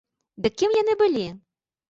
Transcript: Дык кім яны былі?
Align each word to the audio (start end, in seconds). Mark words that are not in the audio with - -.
Дык 0.45 0.55
кім 0.61 0.73
яны 0.81 0.97
былі? 1.03 1.27